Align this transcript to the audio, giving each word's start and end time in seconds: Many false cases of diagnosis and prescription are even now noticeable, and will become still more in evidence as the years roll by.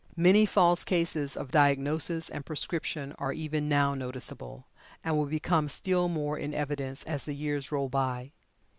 Many 0.17 0.47
false 0.47 0.83
cases 0.83 1.37
of 1.37 1.51
diagnosis 1.51 2.27
and 2.27 2.43
prescription 2.43 3.13
are 3.19 3.31
even 3.33 3.69
now 3.69 3.93
noticeable, 3.93 4.65
and 5.03 5.15
will 5.15 5.27
become 5.27 5.69
still 5.69 6.09
more 6.09 6.39
in 6.39 6.55
evidence 6.55 7.03
as 7.03 7.25
the 7.25 7.35
years 7.35 7.71
roll 7.71 7.87
by. 7.87 8.31